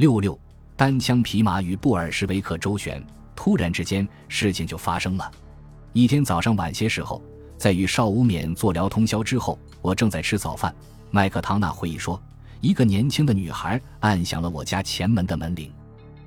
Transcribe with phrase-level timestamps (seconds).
[0.00, 0.40] 六六，
[0.78, 3.06] 单枪匹马与布尔什维克周旋，
[3.36, 5.30] 突然之间事情就发生了。
[5.92, 7.22] 一天早上晚些时候，
[7.58, 10.74] 在与邵无冕做聊通宵之后，我正在吃早饭。
[11.10, 12.18] 麦克唐纳回忆说，
[12.62, 15.70] 一个年轻的女孩按响了我家前门的门铃。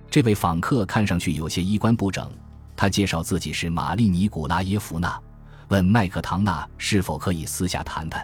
[0.07, 2.29] 这位访客看上去有些衣冠不整。
[2.75, 5.19] 他介绍自己是玛丽尼古拉耶夫娜，
[5.69, 8.23] 问麦克唐纳是否可以私下谈谈。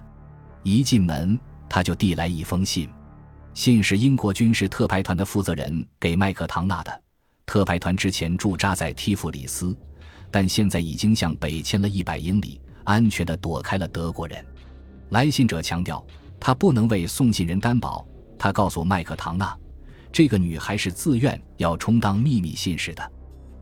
[0.61, 2.87] 一进门，他就递来一封信，
[3.53, 7.01] 信是英国军事特派团的负责人给麦克唐纳的。
[7.45, 9.75] 特派团之前驻扎在提夫里斯，
[10.29, 14.45] 但现在已经向北迁了一百英里，安全地躲开了德国人。
[15.09, 16.05] 来信者强调，
[16.39, 18.05] 他不能为送信人担保。
[18.37, 19.57] 他告诉麦克唐纳，
[20.11, 23.11] 这个女孩是自愿要充当秘密信使的。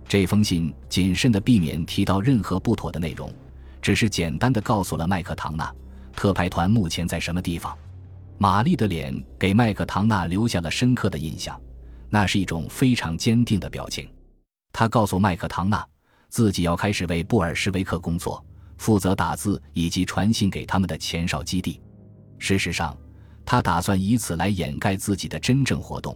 [0.07, 3.33] 这封信谨慎地避免提到任何不妥的内容，
[3.81, 5.73] 只是简单地告诉了麦克唐纳，
[6.13, 7.75] 特派团目前在什么地方。
[8.37, 11.59] 玛丽的脸给麦克唐纳留下了深刻的印象，
[12.09, 14.09] 那是一种非常坚定的表情。
[14.71, 15.85] 他告诉麦克唐纳，
[16.29, 18.45] 自己要开始为布尔什维克工作，
[18.77, 21.81] 负责打字以及传信给他们的前哨基地。
[22.37, 22.95] 事实上，
[23.43, 26.15] 他打算以此来掩盖自己的真正活动，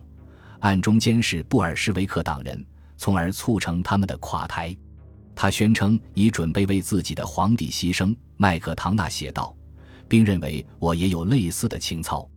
[0.60, 2.66] 暗中监视布尔什维克党人。
[2.98, 4.78] 从而促成他们的垮台。
[5.34, 8.16] 他宣称已准备为自己的皇帝牺牲。
[8.38, 9.56] 麦克唐纳写道，
[10.12, 12.30] 并认为我也有类似的情操。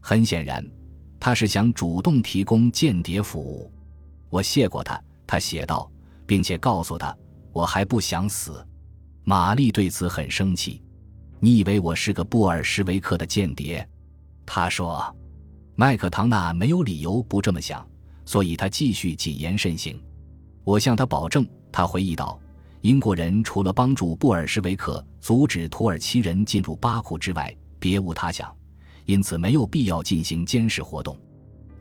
[0.00, 0.64] 很显然，
[1.18, 3.68] 他是想主动提供间谍服务。
[4.30, 5.90] 我谢过他，他写道，
[6.24, 7.12] 并且告诉他
[7.52, 8.64] 我还不想死。
[9.24, 10.80] 玛丽对此很生气。
[11.40, 13.84] 你以为我是个布尔什维克的间谍？
[14.46, 15.12] 他说。
[15.74, 17.84] 麦克唐纳没有理由不这么想。
[18.24, 20.00] 所以他继续谨言慎行。
[20.62, 22.38] 我向他保证，他回忆道
[22.86, 28.56] ：“英国人除了帮助布尔什维克阻止土耳其人进入巴库之外，别无他想，
[29.06, 31.18] 因此没有必要进行监视活动。”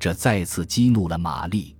[0.02, 1.78] 这再次激怒了玛丽。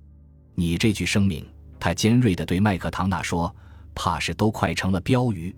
[0.54, 1.44] 你这句声明，
[1.80, 3.52] 他尖锐地对麦克唐纳说
[3.96, 5.52] ：“怕是都快成了标语。”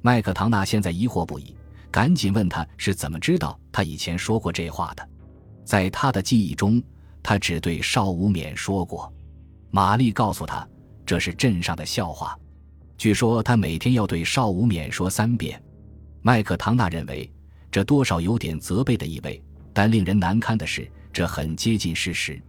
[0.00, 1.54] 麦克唐纳现在疑惑不已，
[1.90, 5.06] 赶紧问他是怎么知道他以前说过这话的。
[5.66, 6.82] 在他的记忆中。
[7.22, 9.12] 他只对邵无冕说过，
[9.70, 10.66] 玛丽告诉他
[11.04, 12.36] 这是镇上的笑话。
[13.02, 15.60] 据说他每天要对邵无冕说三遍。
[16.20, 17.28] 麦克唐纳认为
[17.68, 19.42] 这多少有点责备的意味，
[19.72, 22.40] 但令人难堪的是，这很接近事实。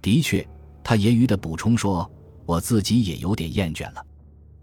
[0.00, 0.42] 的确，
[0.82, 2.10] 他揶揄地补充说
[2.46, 4.02] ：“我自己也有点厌倦了。”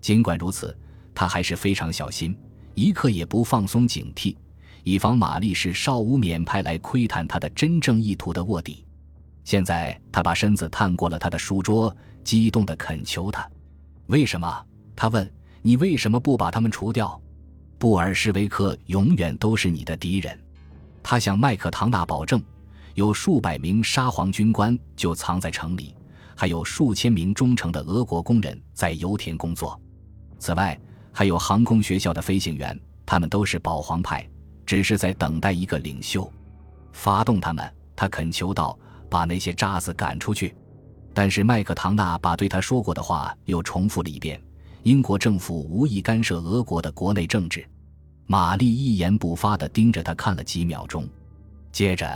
[0.02, 0.76] 尽管如此，
[1.14, 2.36] 他还是非常小心，
[2.74, 4.36] 一刻也不放松警惕，
[4.84, 8.84] 以防玛丽是邵无冕派来窥探他的真正意图的卧底。
[9.44, 13.48] 现在他把身子探过了他的书桌，激动地恳求他
[14.10, 14.52] ：“为什么？”
[14.98, 15.32] 他问
[15.64, 17.18] ：“你为什么不把他们除掉？
[17.78, 20.38] 布尔什维克永远都是你的敌人。”
[21.02, 22.44] 他向麦克唐纳保证，
[22.96, 25.96] 有数百名沙皇军官就藏在城里，
[26.36, 29.80] 还有数千名忠诚的俄国工人在油田工作。
[30.40, 30.78] 此外，
[31.14, 34.28] 还有航空学校的飞行员，他们都是保皇派，
[34.66, 36.30] 只是在等待一个领袖，
[36.92, 37.74] 发动他们。
[37.96, 38.78] 他恳求道。
[39.10, 40.54] 把那些渣子赶出去，
[41.14, 44.38] 但是麦克唐纳把对他说过的话又重复了一遍。
[44.88, 47.68] 英国政府无意干涉俄国的国内政治。
[48.26, 51.06] 玛丽一言不发地盯着他看了几秒钟，
[51.74, 52.10] 接着，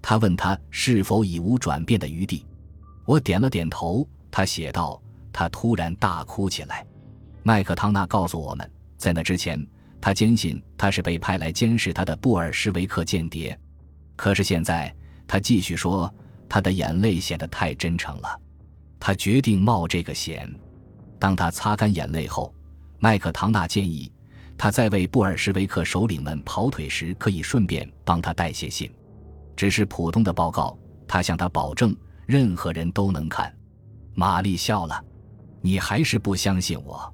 [0.00, 2.46] 他问他是否已无转变的余地。
[3.04, 4.06] 我点了点头。
[4.30, 5.02] 他写道
[5.34, 6.86] ：“他突然大哭起来。”
[7.42, 9.60] 麦克唐纳告诉我们，在那之前，
[10.00, 13.58] 他坚信他是被派来监视他的布尔什维克间谍。
[14.14, 14.94] 可是现在。
[15.26, 16.12] 他继续说，
[16.48, 18.40] 他的眼泪显得太真诚了。
[19.00, 20.48] 他决定冒这个险。
[21.20, 22.52] 当他擦干眼泪后，
[22.98, 24.10] 麦克唐纳建议
[24.58, 28.90] 他在为布尔什维克首领们跑腿时，可以顺便帮他带些信，
[29.54, 30.76] 只是普通的报告。
[31.06, 31.94] 他向他保证，
[32.24, 33.52] 任何人都能看。
[34.14, 35.04] 玛丽笑了
[35.60, 37.12] ：“你还是不相信我？”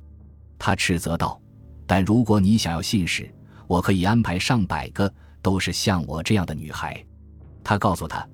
[0.58, 1.40] 他斥责道
[1.86, 3.32] ：“但如果你想要信使，
[3.66, 7.02] 我可以安排上百个，都是像我这样的女孩。”
[7.64, 8.26] 他告诉他，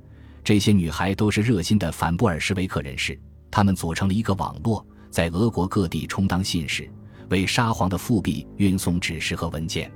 [0.42, 3.18] 这些女孩都是热心的反布尔什维克人士，
[3.50, 6.90] 她们组成了一个网络，在俄国各地充当信使，
[7.28, 9.92] 为沙皇的复辟运送指示和文件。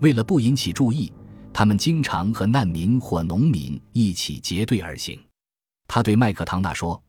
[0.00, 1.12] 为了不引起注意，
[1.52, 5.16] 他们经常和难民或农民一起结队而行。
[5.86, 7.00] 他对麦克唐纳说：“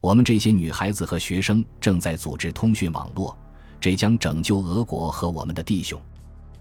[0.00, 3.36] 我们这些女孩子和学生正在组织通讯网络，
[3.80, 5.98] 这将拯救俄国和我们的弟兄。”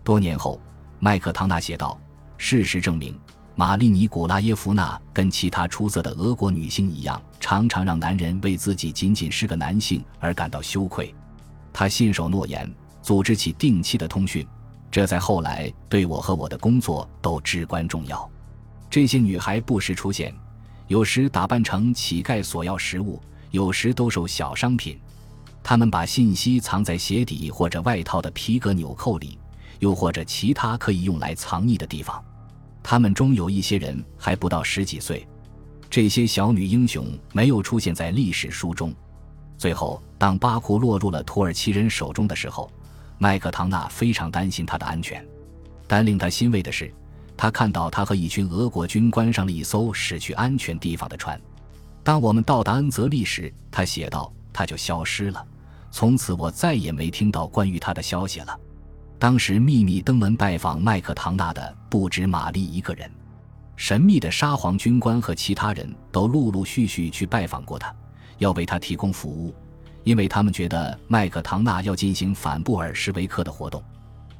[0.01, 0.61] 多年后，
[0.99, 1.99] 麦克唐纳写道
[2.37, 3.13] ：“事实证明。”
[3.59, 11.11] 玛丽尼古拉耶夫娜跟其他出色的俄国女性一样，常常让男人为自己仅仅是个男性而感到羞愧。
[11.73, 12.71] 她信守诺言，
[13.01, 14.47] 组织起定期的通讯，
[14.91, 18.29] 这在后来对我和我的工作都至关重要。
[18.91, 20.31] 这些女孩不时出现，
[20.85, 23.19] 有时打扮成乞丐索要食物，
[23.49, 24.99] 有时兜售小商品。
[25.63, 29.39] 他们把信息藏在鞋底或者外套的皮革纽扣里，
[29.79, 32.23] 又或者其他可以用来藏匿的地方。
[32.89, 35.27] 他们中有一些人还不到十几岁。
[35.89, 38.95] 这些小女英雄没有出现在历史书中。
[39.57, 42.71] 最后，当巴库落入了土耳其人手中的时候，
[43.17, 45.21] 麦克唐纳非常担心他的安全。
[45.85, 46.89] 但令他欣慰的是，
[47.35, 51.37] 他看到他和一群俄国军官上了一艘驶去安全地方的船。
[52.05, 55.45] 当我们到达恩泽利时，他写道：“他就消失了，
[55.91, 58.57] 从此我再也没听到关于他的消息了。”
[59.19, 63.09] 当时秘密登门拜访麦克唐纳的不止玛丽一个人。
[63.75, 67.93] 神秘的沙皇军官和其他人都陆陆续续去拜访过他，
[68.37, 69.55] 要为他提供服务，
[70.03, 73.83] 因为他们觉得麦克唐纳要进行反布尔什维克的活动。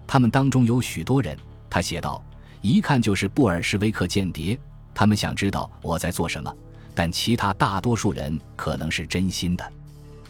[0.05, 1.37] 他们当中有许多人，
[1.69, 2.23] 他写道，
[2.61, 4.57] 一看就是布尔什维克间谍。
[4.93, 6.51] 他们想知道我在做什么，
[6.95, 9.73] 但其他大多数人可能是真心的。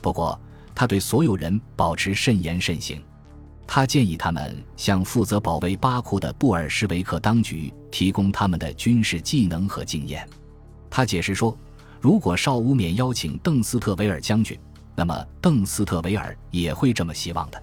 [0.01, 0.39] 不过，
[0.73, 3.01] 他对所有人保持慎言慎行。
[3.69, 10.27] 他建议他们向负责保卫巴库的布尔什维克当局提供他们的军事技能和经验。
[10.89, 11.55] 他解释说，
[11.99, 14.57] 如果邵武冕邀请邓斯特维尔将军，
[14.95, 17.61] 那么邓斯特维尔也会这么希望的。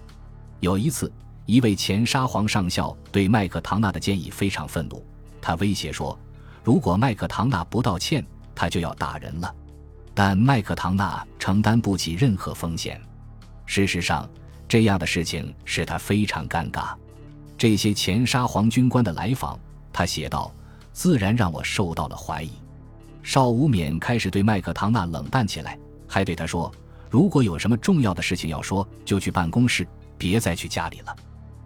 [0.59, 1.11] 有一次，
[1.47, 5.03] 一位前沙皇上校对麦克唐纳的建议非常愤怒，
[5.41, 6.17] 他威胁说，
[6.63, 8.23] 如果麦克唐纳不道歉，
[8.53, 9.53] 他就要打人了。
[10.13, 13.01] 但麦克唐纳承担不起任何风险。
[13.65, 14.29] 事实上。
[14.67, 16.93] 这样的事情使他非常尴尬。
[17.57, 19.57] 这些前沙皇军官的来访，
[19.93, 20.51] 他写道，
[20.91, 22.51] 自然让我受到了怀疑。
[23.23, 25.77] 邵武冕开始对麦克唐纳冷淡起来，
[26.07, 26.71] 还对他说
[27.09, 31.15] ：“如果有什么重要的事情要说，就去办公室，别再去家里了。”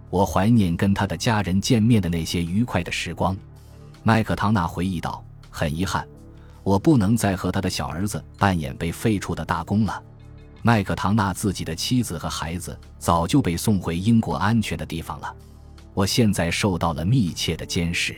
[0.09, 3.35] 我怀念跟他的家人见面的那些愉快的时光。
[4.03, 6.07] 麦克唐纳回忆道：“很遗憾，
[6.63, 10.03] 我不能再和他的小儿子扮演被废除的大公了。”
[10.61, 15.33] 麦克唐纳自己的妻子和孩子早就被送回英国安全的地方了。
[15.93, 18.15] 我现在受到了密切的监视，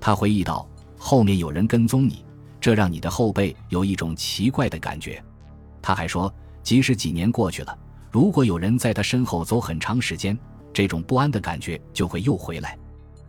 [0.00, 0.66] 他回忆道
[0.98, 2.24] ：“后面有人跟踪你，
[2.60, 5.22] 这让你的后背有一种奇怪的感觉。”
[5.82, 6.32] 他还说，
[6.62, 7.76] 即使几年过去了，
[8.10, 10.36] 如果有人在他身后走很长时间，
[10.72, 12.76] 这种不安的感觉就会又回来。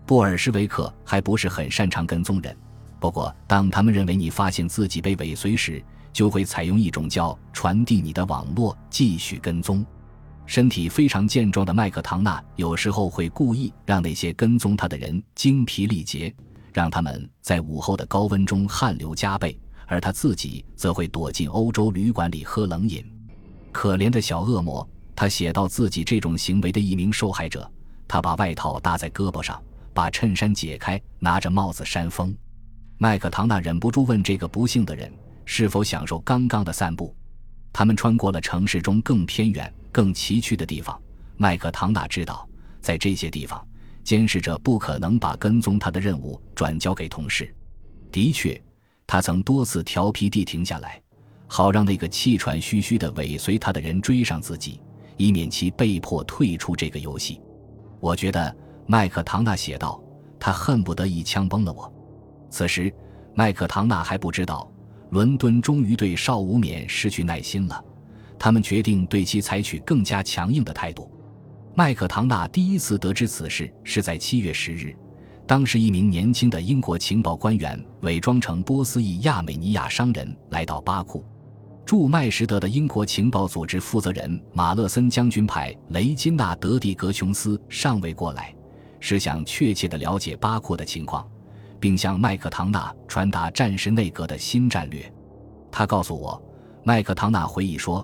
[0.05, 2.55] 布尔什维克还不是很擅长跟踪人，
[2.99, 5.83] 不过当他们认为你发现自己被尾随时，
[6.15, 9.85] 就会采用一种叫传递你的网络继续跟踪。
[10.45, 16.33] 身体非常健壮的麦克唐纳有时候会故意让那些跟踪他的人精疲力竭，
[16.71, 23.03] 让他们在午后的高温中汗流浃背，而他自己则会躲进欧洲旅馆里喝冷饮。
[23.73, 27.69] 可怜的小恶魔，他写到自己这种行为的一名受害者。
[28.07, 29.61] 他把外套搭在胳膊上，
[29.93, 32.33] 把衬衫解开，拿着帽子扇风。
[32.99, 35.11] 麦克唐纳忍不住问这个不幸的人。
[35.45, 37.15] 是否享受刚刚的散步？
[37.71, 40.99] 他们穿过了城市中更偏远、更崎岖的地方。
[41.37, 42.47] 麦克唐纳知道，
[42.81, 43.65] 在这些地方，
[44.03, 47.53] 监视者不可能把跟踪他的任务转交给同事。
[48.11, 48.61] 的确，
[49.05, 51.01] 他曾多次调皮地停下来，
[51.47, 54.79] 好让那个气喘吁吁的尾随他的人追上自己，
[55.17, 57.41] 以免其被迫退出这个游戏。
[57.99, 58.55] 我觉得，
[58.87, 60.01] 麦克唐纳写道，
[60.39, 61.93] 他恨不得一枪崩了我。
[62.49, 62.93] 此时，
[63.33, 64.71] 麦克唐纳还不知道。
[65.15, 67.81] 伦敦终于对邵武冕失去耐心了，
[68.37, 71.09] 他们决定对其采取更加强硬的态度。
[71.73, 74.93] 麦克唐纳第一次得知此事是在七月十日，
[75.47, 81.23] 当时一名年轻的英国情报官员伪装成波斯裔亚美尼亚商人来到巴库。
[81.85, 88.53] 驻麦什德的英国情报组织负责人马勒森将军派雷金纳德蒂格琼斯上尉过来，
[88.99, 91.25] 是想确切地了解巴库的情况。
[91.85, 95.13] 并向麦克唐纳传达战时内阁的新战略。
[95.71, 96.43] 他告诉我，
[96.83, 98.03] 麦克唐纳回忆说，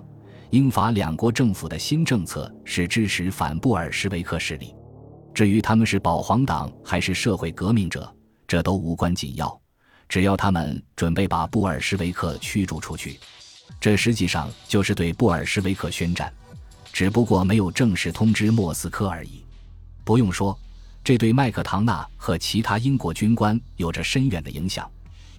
[0.50, 4.72] 英法两国政府的新政策是支持反布尔什维克势力。
[5.34, 8.08] 至于他们是保皇党还是社会革命者，
[8.46, 9.60] 这都无关紧要。
[10.08, 13.18] 只要他们准备把布尔什维克驱逐出去，
[13.80, 16.32] 这实际上就是对布尔什维克宣战，
[16.92, 19.44] 只不过没有正式通知莫斯科而已。
[20.04, 20.56] 不用说。
[21.04, 24.88] 这对麦克唐纳和其他英国军官有着深远的影响，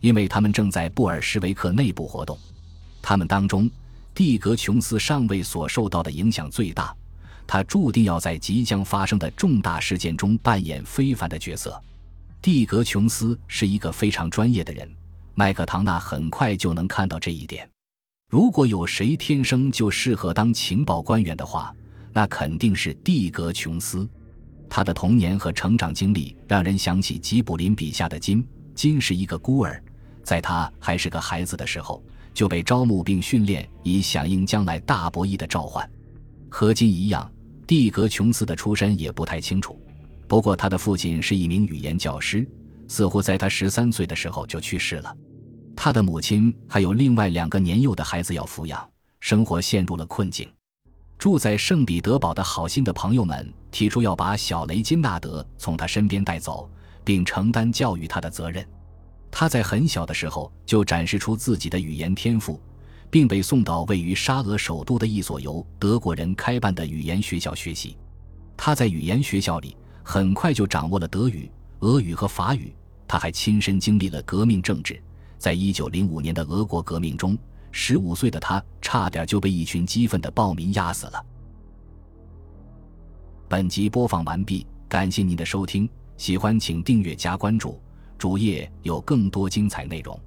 [0.01, 2.37] 因为他们正在布尔什维克内部活动。
[3.01, 3.69] 他们当中，
[4.13, 6.93] 蒂格琼斯上尉所受到的影响最大，
[7.47, 11.81] 他注定要在即将发生的重大事件中扮演非凡的角色。
[12.41, 14.89] 蒂格琼斯是一个非常专业的人，
[15.33, 17.69] 麦克唐纳很快就能看到这一点。
[18.29, 21.73] 如果有谁天生就适合当情报官员的话，
[22.11, 24.05] 那肯定是蒂格琼斯。
[24.75, 28.43] 他的童年和成长经历让人想起吉卜林笔下的金。
[28.73, 29.79] 金是一个孤儿，
[30.23, 32.03] 在他还是个孩子的时候，
[32.33, 35.87] 就被招募并训练，以响应将来大博弈的召唤。
[36.49, 37.31] 和金一样，
[37.67, 39.79] 蒂格琼斯的出身也不太清楚。
[40.27, 42.43] 不过，他的父亲是一名语言教师，
[42.87, 45.15] 似乎在他十三岁的时候就去世了。
[45.75, 48.83] 他的母亲还有另外两个年幼的孩子要抚养，
[49.19, 50.49] 生活陷入了困境。
[51.23, 56.69] 住在圣彼得堡的好心的朋友们提出要把小雷金纳德从他身边带走，
[57.01, 58.67] 并承担教育他的责任。
[59.31, 62.59] 他在很小的时候就展示出自己的语言天赋，
[63.09, 67.95] 并被送到位于沙俄首都的一所由德国人开办的语言学校学习。
[68.57, 71.49] 他在语言学校里很快就掌握了德语、
[71.79, 72.75] 俄语和法语。
[73.07, 75.01] 他还亲身经历了革命政治。
[75.37, 77.37] 在一九零五年的俄国革命中，
[77.73, 81.25] 十五岁的他差点就被一群激愤的暴民压死了。
[83.49, 87.81] 本集播放完毕，感谢您的收听，喜欢请订阅加关注，
[88.17, 90.17] 主页有更多精彩内容。